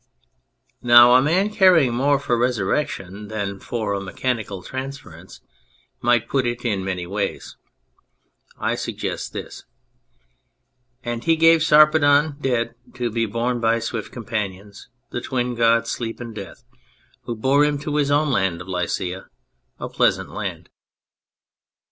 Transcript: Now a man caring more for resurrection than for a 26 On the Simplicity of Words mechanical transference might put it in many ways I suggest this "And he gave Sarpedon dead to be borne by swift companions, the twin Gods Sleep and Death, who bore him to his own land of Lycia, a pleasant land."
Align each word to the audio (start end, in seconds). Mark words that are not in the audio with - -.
Now 0.81 1.13
a 1.13 1.21
man 1.21 1.51
caring 1.51 1.93
more 1.93 2.17
for 2.17 2.35
resurrection 2.35 3.27
than 3.27 3.59
for 3.59 3.93
a 3.93 3.99
26 3.99 3.99
On 3.99 4.05
the 4.05 4.11
Simplicity 4.11 4.41
of 4.41 4.49
Words 4.49 4.63
mechanical 4.63 4.63
transference 5.21 5.41
might 6.01 6.27
put 6.27 6.47
it 6.47 6.65
in 6.65 6.83
many 6.83 7.05
ways 7.05 7.55
I 8.57 8.73
suggest 8.73 9.31
this 9.31 9.63
"And 11.03 11.23
he 11.23 11.35
gave 11.35 11.61
Sarpedon 11.61 12.37
dead 12.41 12.73
to 12.95 13.11
be 13.11 13.27
borne 13.27 13.59
by 13.59 13.77
swift 13.77 14.11
companions, 14.11 14.89
the 15.11 15.21
twin 15.21 15.53
Gods 15.53 15.91
Sleep 15.91 16.19
and 16.19 16.33
Death, 16.33 16.63
who 17.25 17.35
bore 17.35 17.63
him 17.63 17.77
to 17.81 17.97
his 17.97 18.09
own 18.09 18.31
land 18.31 18.59
of 18.59 18.67
Lycia, 18.67 19.27
a 19.77 19.87
pleasant 19.87 20.31
land." 20.31 20.71